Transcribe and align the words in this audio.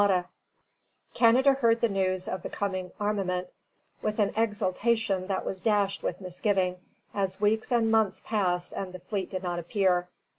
]Canada 1.13 1.53
heard 1.53 1.79
the 1.79 1.87
news 1.87 2.27
of 2.27 2.41
the 2.41 2.49
coming 2.49 2.91
armament 2.99 3.47
with 4.01 4.17
an 4.17 4.33
exultation 4.35 5.27
that 5.27 5.45
was 5.45 5.59
dashed 5.59 6.01
with 6.01 6.19
misgiving 6.19 6.77
as 7.13 7.39
weeks 7.39 7.71
and 7.71 7.91
months 7.91 8.19
passed 8.25 8.73
and 8.73 8.93
the 8.93 8.99
fleet 8.99 9.29
did 9.29 9.43
not 9.43 9.59
appear. 9.59 10.07